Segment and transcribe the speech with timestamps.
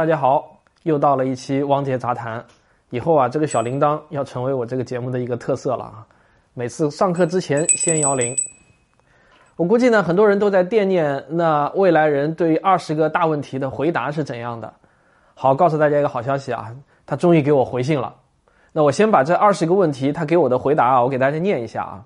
[0.00, 2.42] 大家好，又到了一期汪杰杂谈。
[2.88, 6.06] 以后啊，这个小铃铛要成为我这个节目的一个特色了啊！
[6.54, 8.34] 每次上课之前先摇铃。
[9.56, 14.72] 我估计呢，很多人都在惦念那未来人对二十个大问题的回答是怎样的。
[15.34, 16.74] 好，告诉大家一个好消息啊，
[17.04, 18.14] 他终于给我回信了。
[18.72, 22.02] 那我先把这二十个问题他给我的回答啊，我给大家念一下啊。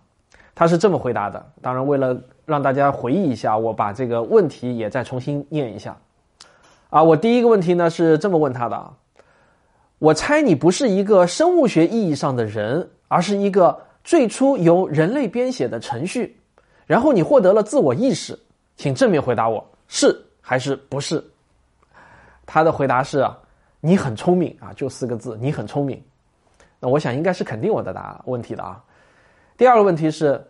[0.53, 5.97] 他是这么回答的，当然为了让大家回忆一下，我把这个问题也再重新念一下。
[6.95, 8.93] 啊，我第一个问题呢是这么问他的啊。
[9.99, 16.39] 我猜你不是一个生物学意义上的人，而是一个最初由人类编写的程序，
[16.87, 18.39] 然后你获得了自我意识，
[18.77, 21.21] 请正面回答我是还是不是？
[22.47, 23.37] 他的回答是啊，
[23.81, 26.01] 你很聪明啊，就四个字，你很聪明。
[26.79, 28.81] 那我想应该是肯定我的答问题的啊。
[29.57, 30.41] 第二个问题是，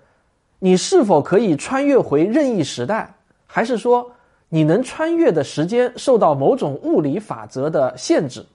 [0.59, 3.15] 你是否可以穿越回任意时代，
[3.47, 4.13] 还是说
[4.55, 8.47] 你能穿越的时间受到某种物理法则的限制？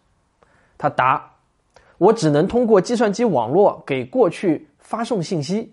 [0.78, 1.30] 他答
[2.00, 5.70] ：“我只能通过计算机网络给过去发送信息。”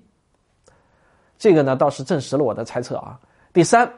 [1.38, 3.16] 这个呢倒是证实了我的猜测啊。
[3.52, 3.88] 第三，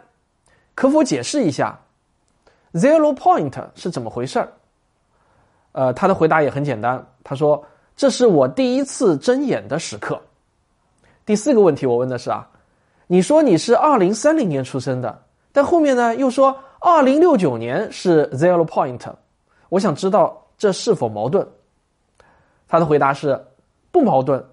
[0.74, 1.80] 可否解释一下
[2.74, 4.52] “zero point” 是怎么回事儿？
[5.72, 7.64] 呃，他的回答也很简单，他说
[7.96, 10.20] ：“这是我第一次睁眼的时刻。”
[11.24, 12.46] 第四个问题我问的是啊，
[13.06, 19.14] 你说你是二零三零年出生的，但后面呢又说二零六九年是 “zero point”，
[19.68, 20.44] 我想知道。
[20.58, 21.46] 这是否矛盾？
[22.66, 23.40] 他的回答是
[23.92, 24.44] 不矛盾。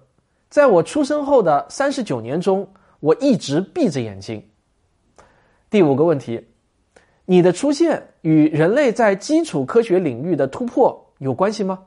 [0.48, 2.68] 在我出生后的三十九年中，
[3.00, 4.48] 我一直闭着眼睛。
[5.68, 6.46] 第五个问题，
[7.24, 11.80] 你的出现与人类在基础科学领域的突破有关系吗？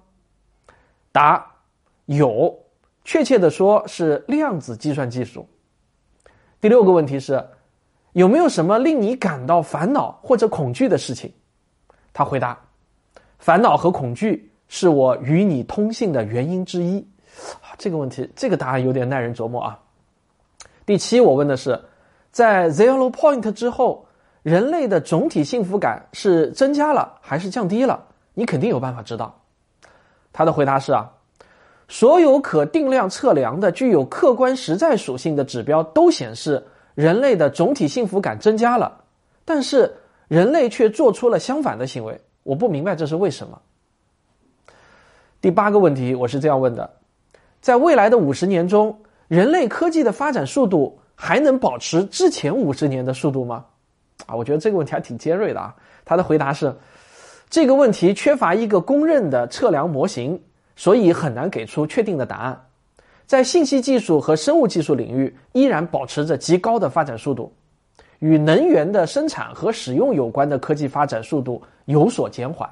[1.14, 1.50] 答：
[2.08, 2.54] 有，
[3.06, 5.48] 确切的说是量子计算技术。
[6.60, 7.42] 第六个问题是，
[8.14, 11.32] 有没有什么令你感到烦恼或者恐惧的事情？
[12.14, 12.58] 他回答。
[13.38, 17.08] 烦恼和恐惧是我与你通信的原因之一，
[17.78, 19.80] 这个问题，这个答案有点耐人琢磨啊。
[20.86, 21.80] 第七，我问的是，
[22.32, 24.06] 在 zero point 之后，
[24.44, 28.04] 人类的总体幸福感是增加了还是降低了？
[28.34, 29.40] 你肯定有办法知道。
[30.34, 31.10] 他的回答是啊，
[31.88, 36.68] 所有可定量测量的具有客观实在属性的指标都显示
[37.00, 39.06] 人类的总体幸福感增加了，
[39.46, 39.90] 但是
[40.28, 42.20] 人类却做出了相反的行为。
[42.44, 43.58] 我不明白这是为什么。
[45.40, 46.92] 第八个问题，我是这样问的：
[47.62, 49.00] 在未来的五十年中，
[49.30, 53.64] 人类科技的发展速度还能保持之前五十年的速度吗？
[54.26, 55.74] 啊，我觉得这个问题还挺尖锐的啊。
[56.04, 56.76] 他的回答是：
[57.50, 60.44] 这个问题缺乏一个公认的测量模型，
[60.76, 62.66] 所以很难给出确定的答案。
[63.30, 67.54] 在信息技术和生物技术领域，依然保持着极高的发展速度。
[68.18, 72.68] 与能源的生产和使用有关的科技发展速度有所减缓，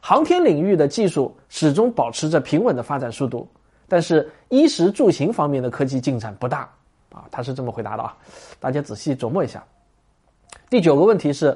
[0.00, 3.46] 航天领域的技术始终保持着平稳的发展速度，
[3.86, 6.60] 但是衣食住行方面的科技进展不大。
[7.12, 8.16] 啊，他是这么回答的啊，
[8.58, 9.62] 大家仔细琢磨一下。
[10.70, 11.54] 第九个问题是，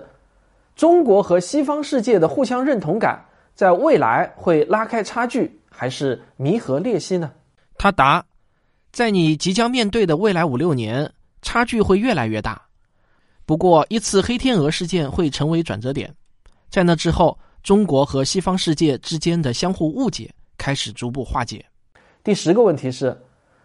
[0.76, 3.18] 中国和西方世界的互相认同感
[3.54, 7.32] 在未来会拉开差距，还是弥合裂隙呢？
[7.82, 8.22] 他答，
[8.92, 11.10] 在你即将面对的未来五六年，
[11.40, 12.60] 差距会越来越大。
[13.46, 16.14] 不过，一次黑天鹅事件会成为转折点，
[16.68, 21.64] 在那之后，中国和西方世界之间的相互误解开始逐步化解。
[22.22, 23.18] 第十个问题是：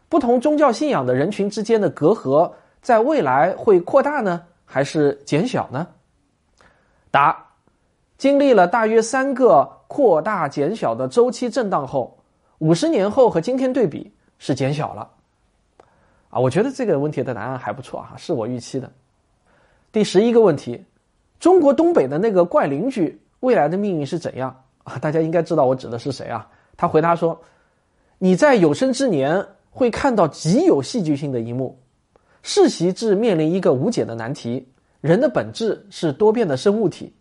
[0.08, 2.50] 不同宗教信仰的人群之间的隔阂
[2.82, 5.86] 在未来会扩大呢，还是减小呢？
[7.12, 7.46] 答：
[8.18, 12.15] 经历了大约三个扩大减小的周期震荡后，
[12.60, 15.10] 五十年后和今天对比是减小了。
[16.30, 18.92] 啊，我觉得这个问题的答案还不错啊，是我预期的。
[19.92, 20.84] 第十一个问题，
[21.40, 24.98] 中国东北的那个怪邻居未来的命运是怎样啊？
[24.98, 26.47] 大家应该知道我指的是谁啊？
[26.76, 27.40] 他回答说
[28.20, 31.79] ：“你在有生之年会看到极有戏剧性的一幕，
[32.44, 34.68] 世袭制面临一个无解的难题。
[35.00, 37.14] 人的本质是多变的生物体，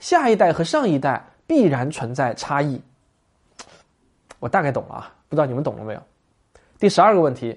[0.00, 2.80] 下一代和上一代必然存在差异。”
[4.42, 6.00] 我大概懂了啊，不知道你们懂了没有？
[6.76, 7.56] 第十二个问题，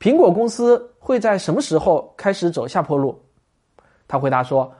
[0.00, 3.20] 苹果公司会在什么时候开始走下坡路？
[4.08, 4.72] 他回答说：“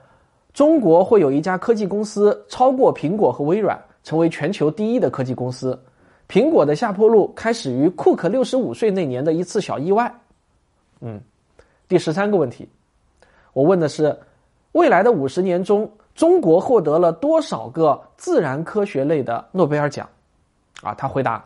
[0.55, 5.79] 中国会有一家科技公司超过苹果和微软，成为全球第一的科技公司。
[6.27, 10.11] 苹果的下坡路开始于库克六十五岁那年的一次小意外。”
[11.01, 11.21] 嗯，
[11.87, 12.67] 第十三个问题，
[13.53, 14.17] 我问的是：
[14.71, 20.09] 未来的五十年中，中国获得了多少个自然科学类的诺贝尔奖？
[20.81, 21.43] 啊，他回答：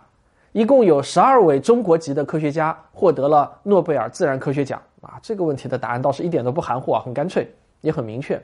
[0.51, 4.81] 一共有十二位中国籍的科学家获得了诺贝尔自然科学奖。
[5.01, 7.49] 啊，这个问题的答案倒是一点都不含糊啊，很干脆。
[7.81, 8.37] 也很明确。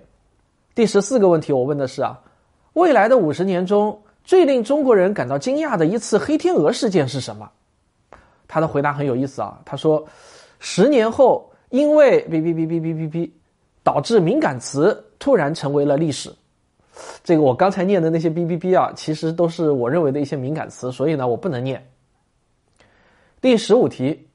[0.74, 2.18] 第十四个问题，我问的是啊，
[2.72, 7.52] 未来的五十年中最令中国人感到惊讶的一次黑天鹅事件是什么？
[8.48, 10.08] 他的回答很有意思啊，他说：
[10.62, 13.30] 十年后因为哔哔哔哔哔哔哔，
[13.84, 16.34] 导致敏感词突然成为了历史。
[17.24, 21.86] 这个我刚才念的那些哔哔哔啊，其实都是我认为的一些敏感词，所以呢，我不能念。
[23.42, 24.28] 第十五题：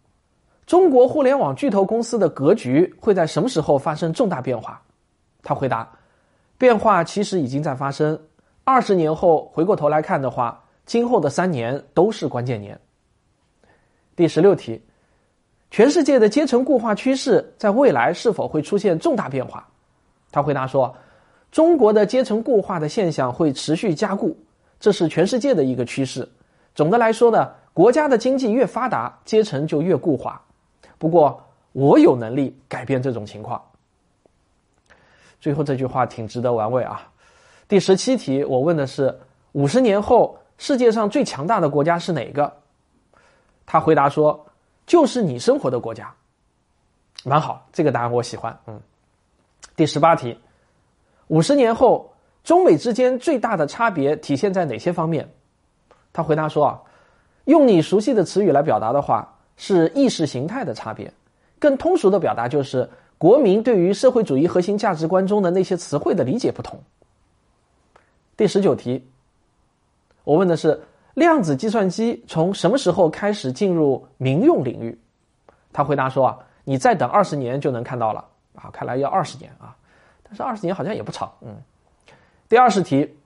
[0.66, 4.82] 中国互联网巨头公司的格局会在什么时候发生重大变化？
[5.42, 5.90] 他回答：
[6.58, 8.20] 变化其实已经在发生。
[8.64, 12.78] 二十年后回过头来看的话，今后的三年都是关键年。
[14.14, 14.80] 第十六题：
[15.70, 19.66] 全世界的阶层固化趋势在未来是否会出现重大变化？
[20.30, 20.94] 他回答说。
[21.50, 24.36] 中国的阶层固化的现象会持续加固，
[24.78, 26.28] 这是全世界的一个趋势。
[26.74, 30.40] 总的来说呢，国家的经济越发达，阶层就越固化。
[30.96, 31.42] 不过，
[31.72, 33.60] 我有能力改变这种情况。
[35.40, 37.10] 最后这句话挺值得玩味啊！
[37.66, 39.18] 第十七题，我问的是
[39.52, 42.52] 五十年后世界上最强大的国家是哪个？
[43.66, 44.46] 他回答说，
[44.86, 46.14] 就是你生活的国家。
[47.24, 48.56] 蛮好，这个答案我喜欢。
[48.66, 48.80] 嗯，
[49.74, 50.38] 第十八题。
[51.30, 52.12] 五十年后，
[52.42, 55.28] 中美之间最大的差别体现在哪些方面？
[56.12, 56.82] 他回答说：“啊，
[57.44, 61.08] 用你熟悉的词语来表达的话，是意识形态的差别；
[61.60, 66.80] 更通俗的表达就是国民对于社会主义核心价值观中的那些词汇的理解不同。”
[68.36, 69.08] 第十九题，
[70.24, 70.82] 我问的是
[71.14, 74.98] 量子计算机从什么时候开始进入民用领域？
[75.72, 78.24] 他回答说：“啊，你再等二十年就能看到了。”
[78.60, 79.76] 啊，看来要二十年啊。
[80.30, 81.56] 但是二十年好像也不长，嗯。
[82.48, 83.16] 第二十题，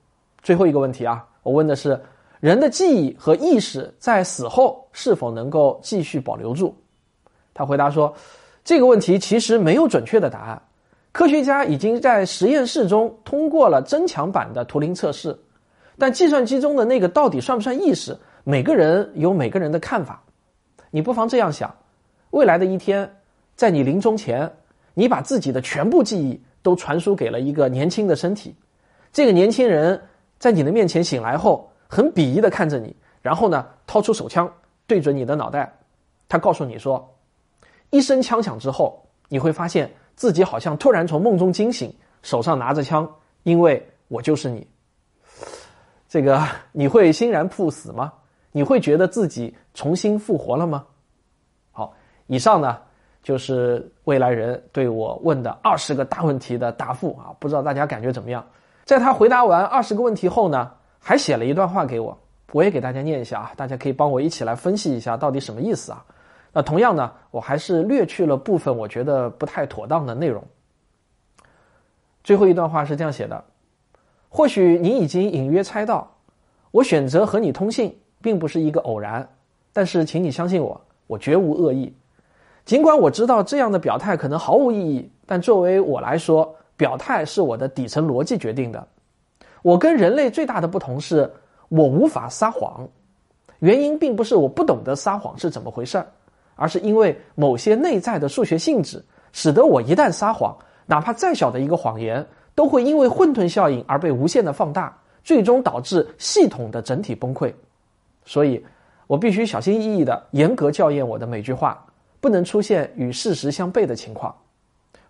[0.41, 2.01] 最后一个问题啊，我问的是
[2.39, 6.73] 人的记忆和意识在死后是否能够继续保留住？
[7.53, 8.11] 他回答说，
[8.63, 10.61] 这个问题其实没有准确的答案。
[11.11, 15.39] 科学家已经在实验室中通过了增强版的图灵测试，
[15.97, 18.17] 但计算机中的那个到底算不算意识？
[18.43, 20.23] 每个人有每个人的看法。
[20.89, 21.73] 你不妨这样想：
[22.31, 23.15] 未来的一天，
[23.55, 24.51] 在你临终前，
[24.93, 26.41] 你把自己的全部记忆。
[26.65, 28.55] 都传输给了一个年轻的身体，
[29.13, 30.01] 这个年轻人
[30.39, 34.51] 在你的面前醒来后，很鄙夷的看着你，然后呢，掏出手枪
[34.87, 35.71] 对准你的脑袋，
[36.27, 37.07] 他告诉你说，
[37.91, 43.07] 一声枪响之后，你会发现自己好像突然从梦中惊醒，手上拿着枪，
[43.43, 44.65] 因为我就是你。
[46.09, 46.41] 这个
[46.71, 48.11] 你会欣然赴死吗？
[48.51, 50.83] 你会觉得自己重新复活了吗？
[51.71, 51.93] 好，
[52.25, 52.81] 以上呢。
[53.25, 58.45] 就是未来人对我问的二十个大问题的答复啊，不知道大家感觉怎么样？
[58.83, 62.15] 在他回答完二十个问题后呢，还写了一段话给我，
[62.51, 66.05] 我也给大家念一下啊，大家可以帮我一起来分析一下到底什么意思啊？
[66.53, 70.43] 那同样呢，我还是略去了部分我觉得不太妥当的内容。
[72.23, 73.43] 最后一段话是这样写的：
[74.29, 76.11] 或许你已经隐约猜到，
[76.69, 79.27] 我选择和你通信并不是一个偶然，
[79.73, 81.91] 但是请你相信我，我绝无恶意。
[82.65, 88.87] 尽管我知道这样的表态可能毫无意义，但作为我来说，表态是我的底层逻辑决定的。
[89.61, 91.31] 我跟人类最大的不同是，
[91.69, 92.87] 我无法撒谎。
[93.59, 96.07] 原因并不是我不懂得撒谎是怎么回事儿，
[96.55, 100.55] 而是因为某些内在的数学性质，使得我一旦撒谎，
[100.87, 107.53] 哪怕再小的一个谎言，都会因为混沌效应而被无限的放大，最终导致系统的整体崩溃。
[108.25, 108.63] 所以，
[109.05, 111.85] 我必须小心翼翼的严格校验我的每句话。
[112.25, 114.35] 不能出现与事实相悖的情况。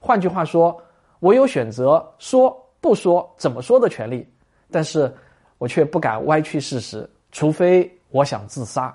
[0.01, 0.77] 换句话说，
[1.21, 4.27] 我有选择说不说、怎么说的权利，
[4.69, 5.09] 但是
[5.57, 8.93] 我却不敢歪曲事实，除非我想自杀。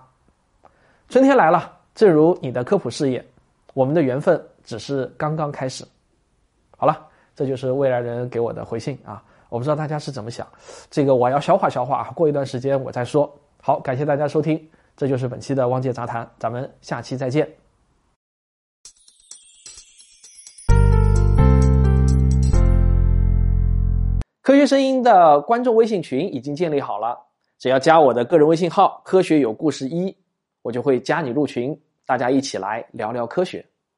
[1.09, 3.25] 春天来了，正如你的科普事业，
[3.73, 5.83] 我们的缘分只是刚刚开始。
[6.77, 9.23] 好了，这就是未来人给我的回信啊！
[9.49, 10.47] 我不知道大家是怎么想，
[10.91, 13.35] 这个我要消化消化啊，过一段时间我再说。
[13.63, 14.63] 好，感谢大家收听，
[14.95, 17.60] 这就是本期的汪界杂谈，咱们下期再见。
[24.61, 27.19] 学声音的观众微信群已经建立好了，
[27.59, 30.15] 只要加我的个人微信号“科学有故事一”，
[30.61, 31.75] 我就会加你入群，
[32.05, 33.65] 大家一起来聊聊科学。